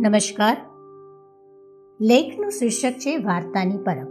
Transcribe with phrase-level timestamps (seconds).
[0.00, 0.56] નમસ્કાર.
[2.00, 4.08] લેખનું શીર્ષક છે વાર્તાની પરબ.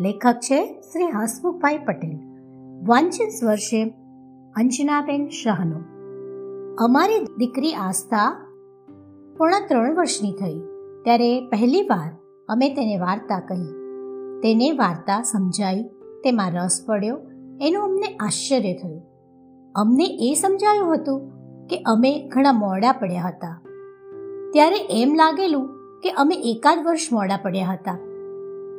[0.00, 2.18] લેખક છે શ્રી હસમુખભાઈ પટેલ.
[2.86, 3.82] વાંચન વર્ષે
[4.56, 5.76] અંજનાબેન શાહનો.
[6.84, 8.46] અમારી દીકરી આસ્થા
[9.38, 10.60] પૂર્ણ ત્રણ વર્ષની થઈ.
[11.04, 12.10] ત્યારે પહેલી વાર
[12.48, 13.66] અમે તેને વાર્તા કહી.
[14.42, 15.82] તેને વાર્તા સમજાઈ,
[16.24, 17.16] તેમાં રસ પડ્યો,
[17.60, 19.02] એનું અમને આશ્ચર્ય થયું.
[19.74, 21.32] અમને એ સમજાયું હતું
[21.66, 23.62] કે અમે ઘણા મોડા પડ્યા હતા.
[24.54, 25.68] ત્યારે એમ લાગેલું
[26.02, 27.98] કે અમે એકાદ વર્ષ મોડા પડ્યા હતા.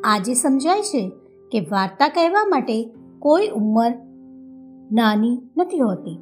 [0.04, 1.12] આજે સમજાય છે
[1.52, 3.92] કે વાર્તા કહેવા માટે કોઈ ઉંમર
[4.92, 6.18] નાની નથી હોતી.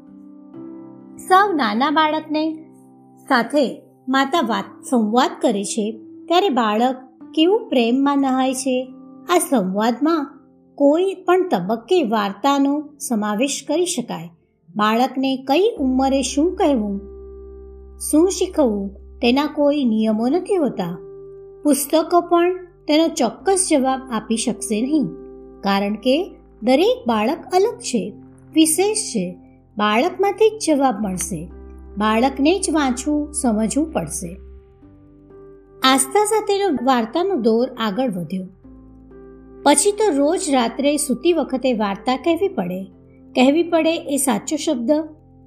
[1.18, 2.44] સાવ નાના બાળકને
[3.30, 6.96] સાથે માતા વાત, સંવાદ કરે છે ત્યારે બાળક
[7.36, 8.94] કેવું પ્રેમમાં નહાય છે?
[9.30, 10.40] આ સંવાદમાં
[10.76, 14.30] કોઈ પણ તબક્કે વાર્તાનો સમાવેશ કરી શકાય.
[14.76, 17.00] બાળકને કઈ ઉંમરે શું કહેવું,
[18.00, 20.98] શું શીખવવું તેના કોઈ નિયમો નથી હોતા.
[21.64, 22.56] પુસ્તકો પણ
[22.88, 25.06] તેનો ચોક્કસ જવાબ આપી શકશે નહીં,
[25.62, 26.16] કારણ કે
[26.64, 28.02] દરેક બાળક અલગ છે,
[28.54, 29.26] વિશેષ છે.
[29.78, 31.40] બાળકમાંથી જ જવાબ મળશે.
[31.98, 34.32] બાળકને જ વાંચવું, સમજવું પડશે.
[35.84, 38.46] આસ્થા સાથેનો વાર્તાનો દોર આગળ વધ્યો.
[39.64, 42.84] પછી તો રોજ રાત્રે સૂતી વખતે વાર્તા કહેવી પડે.
[43.36, 44.92] કહેવી પડે એ સાચો શબ્દ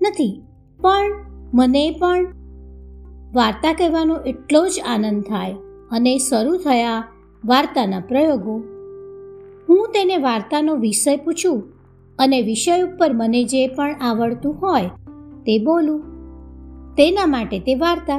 [0.02, 0.42] નથી,
[0.80, 1.14] પણ
[1.54, 2.45] મને પણ
[3.36, 5.54] વાર્તા કહેવાનો એટલો જ આનંદ થાય
[5.90, 7.04] અને શરૂ થયા
[7.44, 8.54] વાર્તાના પ્રયોગો.
[9.68, 11.62] હું તેને વાર્તાનો વિષય પૂછું
[12.18, 14.86] અને વિષય ઉપર મને જે પણ આવડતું હોય
[15.46, 16.00] તે બોલું.
[16.94, 18.18] તેના માટે તે વાર્તા.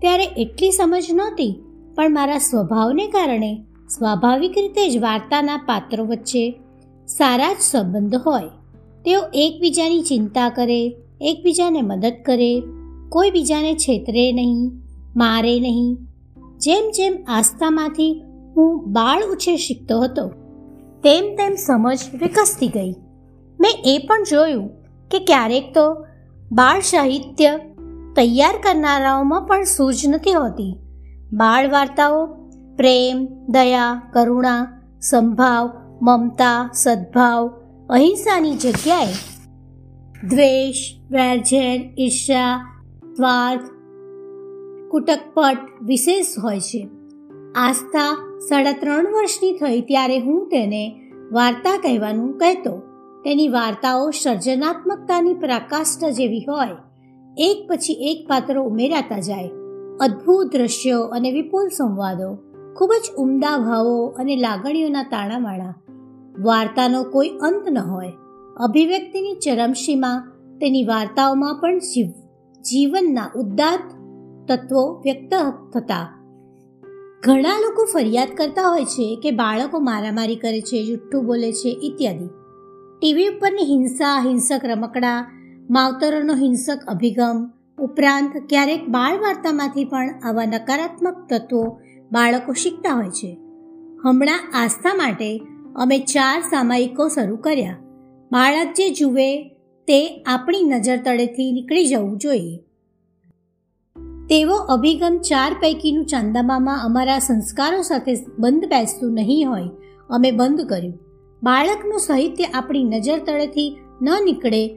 [0.00, 1.50] ત્યારે એટલી સમજ નહોતી,
[1.94, 3.52] પણ મારા સ્વભાવને કારણે
[3.88, 6.60] સ્વાભાવિક રીતે જ વાર્તાના પાત્રો વચ્ચે
[7.08, 8.48] સારા જ સંબંધ હોય.
[9.04, 12.62] તેઓ એકબીજાની ચિંતા કરે, એકબીજાને મદદ કરે
[13.14, 14.72] કોઈ બીજાને છેતરે નહીં,
[15.16, 15.98] મારે નહીં.
[16.58, 18.22] જેમ જેમ આસ્થામાંથી
[18.56, 20.28] હું બાળ ઉછેર શીખતો હતો,
[21.04, 22.94] તેમ તેમ સમજ વિકસતી ગઈ.
[23.60, 24.68] મેં એ પણ જોયું
[25.10, 26.06] કે ક્યારેક તો
[26.52, 27.58] બાળ સાહિત્ય
[28.16, 30.76] તૈયાર કરનારાઓમાં પણ સૂઝ નથી હોતી.
[31.32, 32.26] બાળ વાર્તાઓ,
[32.76, 34.60] પ્રેમ, દયા, કરુણા,
[35.00, 35.70] સંભાવ,
[36.02, 37.48] મમતા, સદભાવ,
[37.90, 39.12] અહિંસાની જગ્યાએ
[40.28, 40.76] દ્વેષ,
[41.10, 42.73] વેરઝેર ઈર્ષા
[43.16, 43.60] સ્વાર્થ
[44.90, 46.88] કુટકપટ વિશેષ હોય છે.
[47.54, 51.00] આસ્થા સાડા ત્રણ વર્ષની થઈ ત્યારે હું તેને
[51.32, 52.78] વાર્તા કહેવાનું કહેતો.
[53.24, 56.68] તેની વાર્તાઓ સર્જનાત્મકતાની પ્રકાષ્ઠ જેવી હોય.
[57.36, 59.50] એક પછી એક પાત્રો ઉમેરાતા જાય.
[60.00, 62.34] અદ્ભુત દ્રશ્યો અને વિપુલ સંવાદો,
[62.76, 65.74] ખૂબ જ ઉમદા ભાવો અને લાગણીઓના તાણાવાળા
[66.42, 68.12] વાર્તાનો કોઈ અંત ન હોય.
[68.56, 71.78] અભિવ્યક્તિની ચરમસીમા તેની વાર્તાઓમાં પણ
[72.70, 73.80] જીવનના ઉદ્દાત
[74.48, 75.34] તત્વો વ્યક્ત
[75.74, 76.20] થતા.
[77.22, 82.26] ઘણા લોકો ફરિયાદ કરતા હોય છે કે બાળકો મારામારી કરે છે, જુઠ્ઠું બોલે છે ઇત્યાદિ.
[83.00, 85.30] ટીવી ઉપરની હિંસા, હિંસક રમકડા,
[85.70, 91.80] માવતરોનો હિંસક અભિગમ ઉપરાંત ક્યારેક બાળ વાર્તામાંથી પણ આવા નકારાત્મક તત્વો
[92.12, 93.38] બાળકો શીખતા હોય છે.
[94.04, 95.42] હમણાં આસ્થા માટે
[95.76, 97.76] અમે ચાર સામાયિકો શરૂ કર્યા.
[98.32, 99.53] બાળક જે જુએ
[99.88, 102.56] તે આપણી નજર તળેથી નીકળી જવું જોઈએ.
[104.28, 109.68] તેવો અભિગમ ચાર પૈકીનું ચાંદામામાં અમારા સંસ્કારો સાથે બંધ બેસતું નહીં હોય,
[110.10, 110.94] અમે બંધ કર્યું.
[111.42, 114.68] બાળકનું સાહિત્ય આપણી નજર તળેથી ન નીકળે,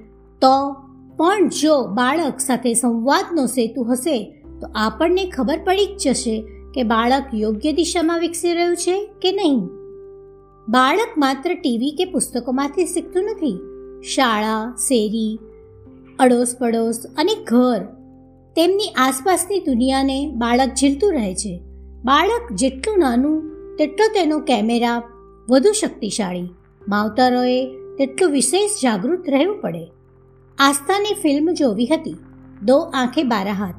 [0.41, 0.73] તો
[1.17, 7.23] પણ જો બાળક સાથે સંવાદનો સેતુ હશે, તો આપણને ખબર પડી જ જશે કે બાળક
[7.33, 9.59] યોગ્ય દિશામાં વિકસી રહ્યું છે કે નહીં.
[10.69, 13.76] બાળક માત્ર ટીવી કે પુસ્તકોમાંથી શીખતું નથી.
[14.01, 15.39] શાળા, શેરી
[16.19, 17.83] અડોસ પડોશ અને ઘર.
[18.55, 21.61] તેમની આસપાસની દુનિયાને બાળક ઝીલતું રહે છે.
[22.05, 25.03] બાળક જેટલું નાનું, તેટલો તેનો કેમેરા
[25.49, 26.49] વધુ શક્તિશાળી.
[26.87, 27.65] માવતરોએ
[27.97, 29.87] તેટલું વિશેષ જાગૃત રહેવું પડે.
[30.59, 32.15] આસ્થાની ફિલ્મ જોવી હતી.
[32.65, 33.75] દો આંખે બારા હાથ.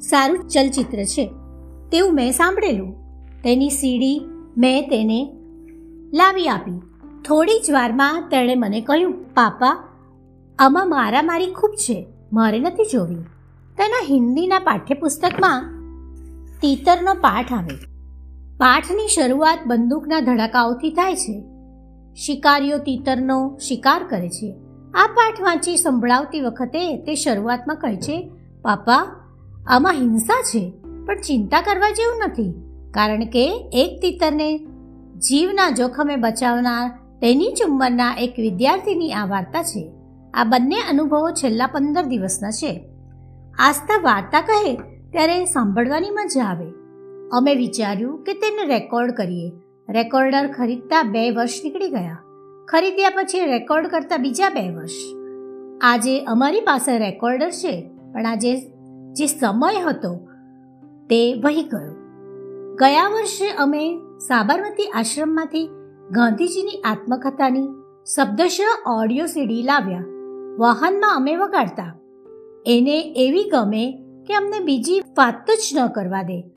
[0.00, 1.26] સારું ચલચિત્ર છે.
[1.92, 2.94] તેવું મેં સાંભળેલું.
[3.42, 4.20] તેની સીડી
[4.56, 5.32] મેં તેને
[6.14, 6.91] લાવી આપી.
[7.28, 9.84] થોડી જ વારમાં તેણે મને કહ્યું, પાપા,
[10.58, 13.14] આમાં મારામારી ખૂબ છે, મારે નથી જોવી.
[13.78, 15.62] તેના હિન્દીના પાઠ્યપુસ્તકમાં
[16.60, 17.76] તીતરનો પાઠ આવે.
[18.58, 21.42] પાઠની શરૂઆત બંદૂકના ધડાકાઓથી થાય છે.
[22.14, 24.54] શિકારીઓ તીતરનો શિકાર કરે છે.
[24.94, 28.30] આ પાઠ વાંચી સંભળાવતી વખતે તે શરૂઆતમાં કહે છે,
[28.62, 29.16] પાપા,
[29.66, 30.72] આમાં હિંસા છે,
[31.06, 32.54] પણ ચિંતા કરવા જેવું નથી,
[32.90, 34.58] કારણ કે એક તીતરને
[35.28, 39.92] જીવના જોખમે બચાવનાર તેની જ ઉંમરના એક વિદ્યાર્થીની આ વાર્તા છે.
[40.34, 42.84] આ બંને અનુભવો છેલ્લા પંદર દિવસના છે.
[43.58, 44.74] આસ્થા વાર્તા કહે
[45.10, 46.66] ત્યારે સાંભળવાની મજા આવે.
[47.32, 49.50] અમે વિચાર્યું કે તેને રેકોર્ડ કરીએ.
[49.88, 52.18] રેકોર્ડર ખરીદતા બે વર્ષ નીકળી ગયા.
[52.68, 54.90] ખરીદ્યા પછી રેકોર્ડ કરતા બીજા બે વર્ષ.
[55.80, 58.56] આજે અમારી પાસે રેકોર્ડર છે, પણ આજે
[59.12, 60.28] જે સમય હતો
[61.10, 61.94] તે વહી ગયો.
[62.74, 65.68] ગયા વર્ષે અમે સાબરમતી આશ્રમમાંથી
[66.12, 67.68] ગાંધીજીની આત્મકથાની
[68.16, 70.04] શબ્દશઃ ઓડિયો સીડી લાવ્યા.
[70.58, 71.98] વાહનમાં અમે વગાડતા.
[72.66, 76.50] એને એવી ગમે કે અમને બીજી વાત જ ન કરવા દે.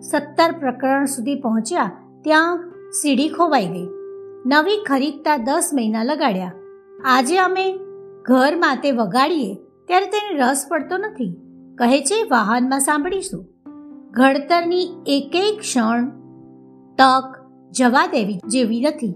[0.00, 1.90] સત્તર પ્રકરણ સુધી પહોંચ્યા
[2.24, 3.88] ત્યાં સીડી ખોવાઈ ગઈ.
[4.46, 6.52] નવી ખરીદતા દસ મહિના લગાડ્યા.
[7.04, 7.78] આજે અમે
[8.22, 9.54] ઘરમાં તે વગાડીએ
[9.86, 11.40] ત્યારે તેને રસ પડતો નથી.
[11.74, 13.46] કહે છે, વાહનમાં સાંભળીશું.
[14.10, 16.08] ઘડતરની એક એક ક્ષણ
[16.96, 17.33] તક
[17.76, 19.14] જવા દેવી જેવી નથી.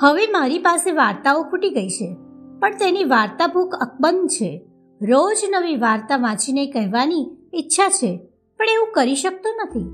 [0.00, 2.16] હવે મારી પાસે વાર્તાઓ ખૂટી ગઈ છે,
[2.60, 4.66] પણ તેની વાર્તા ભૂખ અકબંધ છે.
[5.00, 8.16] રોજ નવી વાર્તા વાંચીને કહેવાની ઈચ્છા છે,
[8.58, 9.84] પણ એવું કરી શકતો નથી.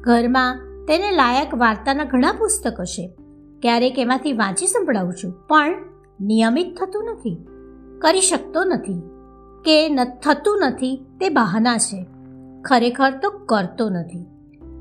[0.00, 0.58] ઘરમાં
[0.88, 3.06] તેને લાયક વાર્તાના ઘણા પુસ્તકો છે.
[3.62, 5.74] ક્યારેક એમાંથી વાંચી સંભળાવું છું, પણ
[6.20, 7.46] નિયમિત થતું નથી.
[7.98, 9.02] કરી શકતો નથી.
[9.64, 12.06] કે થતું નથી, તે બહાના છે.
[12.64, 14.26] ખરેખર તો કરતો નથી.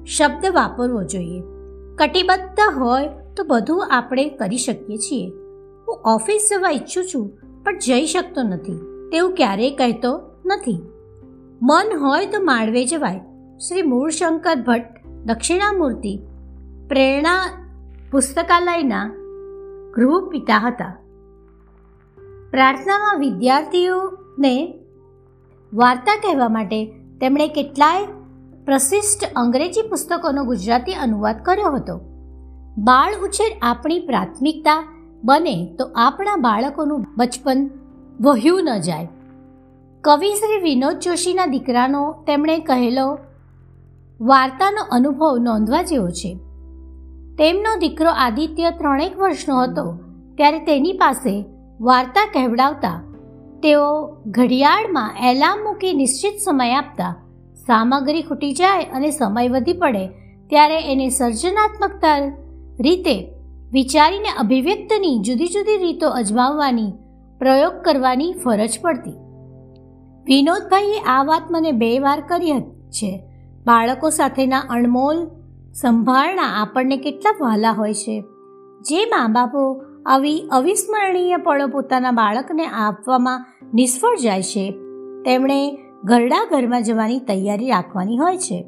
[0.06, 1.42] શબ્દ વાપરવો જોઈએ.
[1.96, 3.08] કટિબદ્ધ હોય
[3.38, 5.30] તો બધું આપણે કરી શકીએ છીએ.
[5.88, 7.32] હું ઓફિસ જવા ઈચ્છું છું,
[7.64, 8.80] પણ જઈ શકતો નથી.
[9.12, 10.82] તેવું ક્યારેય કહેતો નથી.
[11.64, 13.22] મન હોય તો માળવે જવાય.
[13.58, 16.20] શ્રી મૂળશંકર ભટ્ટ, દક્ષિણામૂર્તિ,
[16.88, 17.66] પ્રેરણા
[18.12, 19.12] પુસ્તકાલયના
[19.96, 20.98] ગૃહ પિતા હતા.
[22.52, 24.80] પ્રાર્થનામાં વિદ્યાર્થીઓને
[25.74, 26.86] વાર્તા કહેવા માટે
[27.22, 28.08] તેમણે કેટલાય
[28.66, 32.00] પ્રશિષ્ટ અંગ્રેજી પુસ્તકોનો ગુજરાતી અનુવાદ કર્યો હતો.
[32.78, 34.88] બાળ ઉછેર આપણી પ્રાથમિકતા
[35.24, 37.70] બને તો આપણા બાળકોનું બચપન
[38.22, 39.08] વહ્યું ન જાય.
[40.02, 43.18] કવિ શ્રી વિનોદ જોશીના દીકરાનો તેમણે કહેલો,
[44.22, 46.36] વાર્તાનો અનુભવ નોંધવા જેવો છે.
[47.38, 50.00] તેમનો દીકરો આદિત્ય ત્રણેક વર્ષનો હતો,
[50.38, 51.46] ત્યારે તેની પાસે
[51.82, 53.04] વાર્તા કહેવડાવતા
[53.64, 57.16] તેઓ ઘડિયાળમાં એલામ મૂકી નિશ્ચિત સમય આપતા
[57.68, 60.08] સામગ્રી ખૂટી જાય અને સમય વધી પડે,
[60.48, 62.18] ત્યારે એને સર્જનાત્મકતા
[62.80, 63.34] રીતે
[63.72, 66.94] વિચારીને અભિવ્યક્તની જુદી જુદી રીતો અજમાવવાની
[67.40, 69.12] પ્રયોગ કરવાની ફરજ પડતી.
[70.26, 72.52] વિનોદભાઈએ આ વાત મને બે વાર કરી
[72.90, 73.24] છે.
[73.66, 75.28] બાળકો સાથેના અણમોલ
[75.74, 78.24] સંભાળના આપણને કેટલા વહાલા હોય છે.
[78.82, 84.72] જે મા બાપો આવી અવિસ્મરણીય પળો પોતાના બાળકને આપવામાં નિષ્ફળ જાય છે.
[85.26, 88.62] તેમણે ઘરડા ઘરમાં જવાની તૈયારી રાખવાની હોય છે.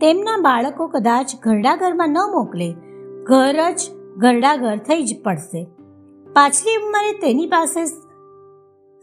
[0.00, 2.74] તેમના બાળકો કદાચ ઘરડા ઘરમાં ન મોકલે,
[3.22, 3.80] ઘર જ
[4.16, 5.64] ઘરડા ઘર થઈ જ પડશે.
[6.32, 7.86] પાછલી ઉંમરે તેની પાસે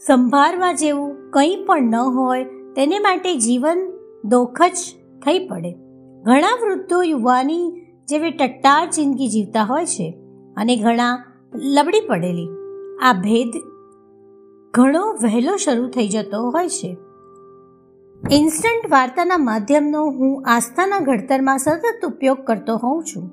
[0.08, 2.44] સંભાળવા જેવું કંઈ પણ ન હોય,
[2.76, 3.94] તેને માટે જીવન
[4.26, 4.78] દોખ જ
[5.26, 5.72] થઈ પડે.
[6.22, 7.72] ઘણા વૃદ્ધો યુવાની
[8.10, 10.22] જેવી ટટ્ટાર જિંદગી જીવતા હોય છે
[10.58, 11.24] અને ઘણા
[11.56, 12.50] લબડી પડેલી.
[13.02, 13.54] આ ભેદ
[14.74, 16.98] ઘણો વહેલો શરૂ થઈ જતો હોય છે.
[18.32, 23.30] ઇન્સ્ટન્ટ વાર્તાના માધ્યમનો હું આસ્થાના ઘડતરમાં સતત ઉપયોગ કરતો હોઉં છું.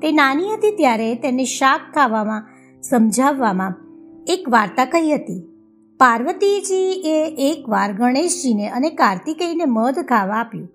[0.00, 2.48] તે નાની હતી ત્યારે તેને શાક ખાવામાં,
[2.82, 3.74] સમજાવવામાં
[4.26, 5.42] એક વાર્તા કહી હતી.
[5.98, 10.68] પાર્વતીજીએ એકવાર ગણેશજીને અને કાર્તિકેયને મધ ખાવા આપ્યું.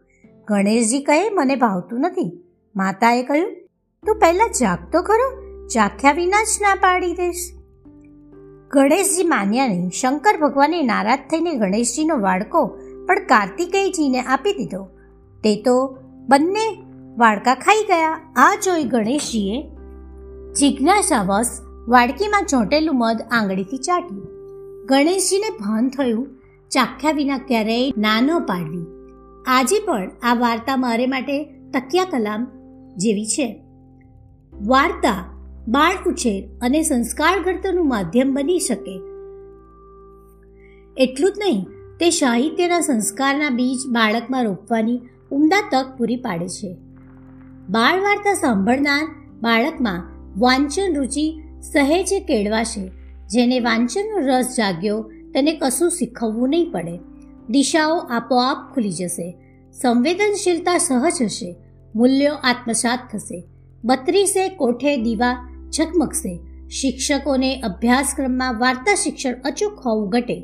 [0.47, 2.43] ગણેશજી કહે, મને ભાવતું નથી.
[2.75, 3.51] માતાએ કહ્યું,
[4.05, 7.51] તું પહેલાં જાગતો ખરો, જાખ્યા વિના જ ના પાડી દઈશ.
[8.71, 9.89] ગણેશજી માન્યા નહીં.
[9.89, 14.83] શંકર ભગવાને નારાજ થઈને ગણેશજીનો વાડકો પણ કાર્તિકેયજીને આપી દીધો.
[15.43, 15.97] તે તો
[16.29, 16.83] બંને
[17.17, 18.33] વાડકા ખાઈ ગયા.
[18.35, 19.63] આ જોઈ ગણેશજીએ
[20.53, 21.47] જિજ્ઞાસાવશ
[21.87, 24.27] વાડકીમાં ચોંટેલું મધ આંગળીથી ચાટ્યું.
[24.85, 26.27] ગણેશજીને ભાન થયું.
[26.69, 28.85] ચાખ્યા વિના ક્યારેય ના ન પાડવી.
[29.47, 32.47] આજે પણ આ વાર્તા મારે માટે તકિયા કલામ
[32.95, 33.63] જેવી છે.
[34.53, 35.31] વાર્તા,
[35.67, 38.95] બાળ ઉછેર અને સંસ્કાર ઘડતરનું માધ્યમ બની શકે.
[40.97, 41.67] એટલું જ નહીં
[41.99, 46.75] તે સાહિત્યના સંસ્કારના બીજ બાળકમાં રોપવાની ઉમદા તક પૂરી પાડે છે.
[47.69, 49.03] બાળ વાર્તા સાંભળનાર
[49.41, 50.01] બાળકમાં
[50.39, 51.41] વાંચન રુચિ
[51.73, 52.91] સહેજે કેળવાશે,
[53.29, 55.01] જેને વાંચનનો રસ જાગ્યો
[55.33, 56.99] તેને કશું શીખવવું નહીં પડે.
[57.49, 59.37] દિશાઓ આપોઆપ ખુલી જશે,
[59.81, 61.55] સંવેદનશીલતા સહજ હશે,
[61.95, 63.43] મૂલ્યો આત્મસાત થશે.
[63.83, 65.35] બત્રીસે કોઠે દીવા
[65.77, 70.37] ઝગમગશે, શિક્ષકોને અભ્યાસક્રમમાં વાર્તા શિક્ષણ અચૂક હોવું ઘટે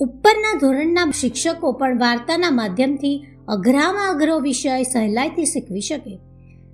[0.00, 6.18] ઉપરના ધોરણના શિક્ષકો પણ વાર્તાના માધ્યમથી અઘરામાં અઘરો વિષય સહેલાઈથી શીખવી શકે.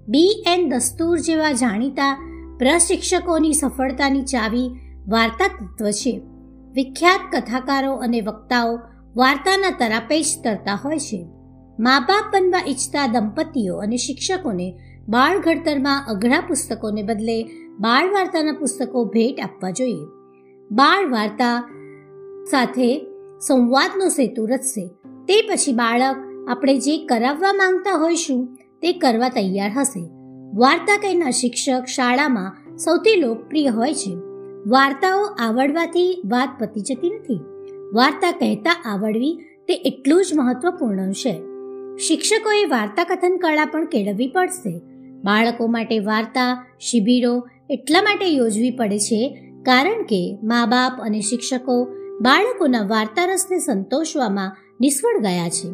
[0.09, 4.71] બી એન દસ્તુર જેવા જાણીતા પ્રશિક્ષકોની સફળતાની ચાવી
[5.09, 6.21] વાર્તા તત્વ છે.
[6.73, 8.79] વિખ્યાત કથાકારો અને વક્તાઓ
[9.17, 11.27] વાર્તાના તરાપે જ તરતા હોય છે.
[11.81, 17.43] મા બાપ બનવા ઈચ્છતા દંપતીઓ અને શિક્ષકોને બાળ ઘડતરમાં અઘરા પુસ્તકોને બદલે
[17.81, 20.07] બાળ વાર્તાના પુસ્તકો ભેટ આપવા જોઈએ.
[20.71, 21.77] બાળ વાર્તા
[22.51, 23.10] સાથે
[23.41, 24.87] સંવાદનો સેતુ રચશે.
[25.07, 26.17] તે પછી બાળક
[26.51, 30.01] આપણે જે કરાવવા માંગતા હોઈશું, તે કરવા તૈયાર હશે.
[30.55, 34.15] વાર્તા કહેનાર શિક્ષક શાળામાં સૌથી લોકપ્રિય હોય છે.
[34.67, 37.41] વાર્તાઓ આવડવાથી વાત પતી જતી નથી.
[37.95, 41.43] વાર્તા કહેતા આવડવી તે એટલું જ મહત્વપૂર્ણ છે.
[41.97, 44.81] શિક્ષકોએ વાર્તા કથન કળા પણ કેળવવી પડશે.
[45.25, 52.00] બાળકો માટે વાર્તા, શિબિરો એટલા માટે યોજવી પડે છે કારણ કે મા બાપ અને શિક્ષકો
[52.21, 55.69] બાળકોના વાર્તા રસને સંતોષવામાં નિષ્ફળ ગયા છે.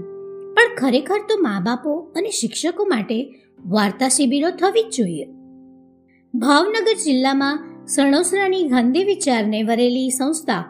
[0.54, 3.34] પણ ખરેખર તો મા બાપો અને શિક્ષકો માટે
[3.66, 5.24] વાર્તા શિબિરો થવી જ જોઈએ.
[6.34, 10.64] ભાવનગર જિલ્લામાં સણોસરાની ગાંધી વિચારને વરેલી સંસ્થા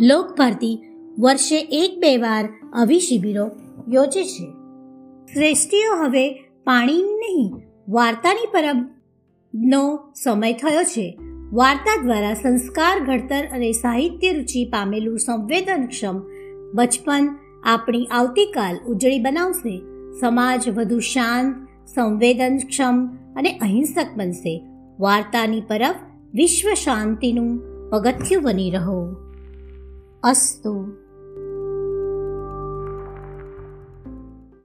[0.00, 0.82] લોકભારતી
[1.18, 3.50] વર્ષે એક બે વાર આવી શિબિરો
[3.88, 4.46] યોજે છે.
[5.34, 6.30] શ્રેષ્ઠીઓ હવે
[6.64, 7.52] પાણી નહીં,
[7.88, 11.18] વાર્તાની પરબનો સમય થયો છે.
[11.52, 16.20] વાર્તા દ્વારા સંસ્કાર, ઘડતર અને સાહિત્ય રુચિ પામેલું સંવેદનક્ષમ
[16.74, 19.82] બચપન આપણી આવતીકાલ ઉજળી બનાવશે.
[20.20, 23.06] સમાજ વધુ શાંત, સંવેદનક્ષમ
[23.36, 24.62] અને અહિંસક બનશે.
[25.00, 25.94] વાર્તાની પરબ
[26.34, 29.14] વિશ્વ શાંતિનું પગથિયું બની રહો.
[30.22, 31.01] અસ્તુ.